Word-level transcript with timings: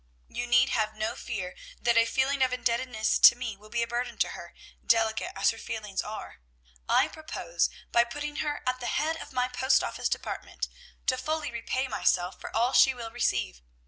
You 0.29 0.47
need 0.47 0.69
have 0.69 0.95
no 0.95 1.13
fear 1.15 1.55
that 1.79 1.95
a 1.95 2.05
feeling 2.05 2.41
of 2.41 2.51
indebtedness 2.51 3.19
to 3.19 3.35
me 3.35 3.55
will 3.55 3.69
be 3.69 3.83
a 3.83 3.87
burden 3.87 4.17
to 4.17 4.29
her, 4.29 4.55
delicate 4.83 5.31
as 5.35 5.51
her 5.51 5.59
feelings 5.59 6.01
are. 6.01 6.41
I 6.89 7.07
propose, 7.07 7.69
by 7.91 8.05
putting 8.05 8.37
her 8.37 8.63
at 8.65 8.79
the 8.79 8.87
head 8.87 9.15
of 9.17 9.31
my 9.31 9.47
post 9.47 9.83
office 9.83 10.09
department, 10.09 10.67
to 11.05 11.17
fully 11.19 11.51
repay 11.51 11.87
myself 11.87 12.41
for 12.41 12.49
all 12.55 12.73
she 12.73 12.95
will 12.95 13.11
receive. 13.11 13.61